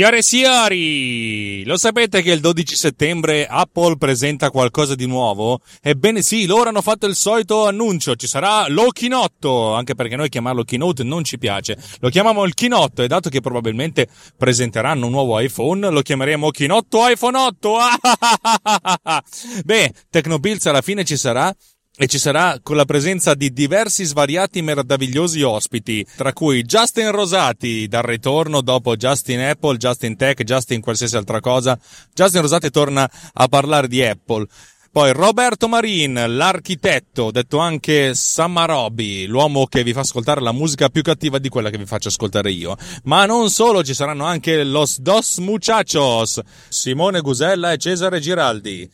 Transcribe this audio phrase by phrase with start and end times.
[0.00, 5.60] Signore e signori, lo sapete che il 12 settembre Apple presenta qualcosa di nuovo?
[5.82, 10.30] Ebbene sì, loro hanno fatto il solito annuncio, ci sarà lo Chinotto, anche perché noi
[10.30, 14.08] chiamarlo Keynote non ci piace, lo chiamiamo il Chinotto e dato che probabilmente
[14.38, 17.76] presenteranno un nuovo iPhone, lo chiameremo Chinotto iPhone 8.
[19.66, 21.54] Beh, Tecnobills alla fine ci sarà
[22.02, 27.88] e ci sarà con la presenza di diversi svariati meravigliosi ospiti, tra cui Justin Rosati
[27.88, 31.78] dal ritorno dopo Justin Apple, Justin Tech, Justin qualsiasi altra cosa.
[32.14, 34.46] Justin Rosati torna a parlare di Apple.
[34.90, 41.02] Poi Roberto Marin, l'architetto, detto anche Samarobi, l'uomo che vi fa ascoltare la musica più
[41.02, 42.78] cattiva di quella che vi faccio ascoltare io.
[43.04, 48.90] Ma non solo, ci saranno anche Los Dos Muchachos, Simone Gusella e Cesare Giraldi.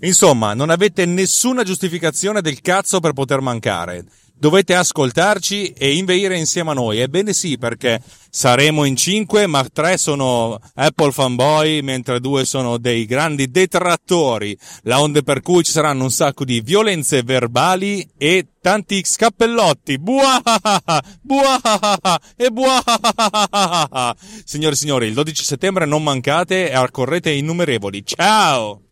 [0.00, 4.04] Insomma, non avete nessuna giustificazione del cazzo per poter mancare.
[4.42, 6.98] Dovete ascoltarci e inveire insieme a noi.
[6.98, 13.06] Ebbene sì, perché saremo in cinque, ma tre sono Apple fanboy, mentre due sono dei
[13.06, 14.58] grandi detrattori.
[14.82, 20.00] La onde per cui ci saranno un sacco di violenze verbali e tanti scappellotti.
[20.00, 21.02] Buahaha!
[21.22, 22.20] Buahaha!
[22.34, 24.16] E buahaha!
[24.44, 28.04] Signore e signori, il 12 settembre non mancate e accorrete innumerevoli.
[28.04, 28.91] Ciao!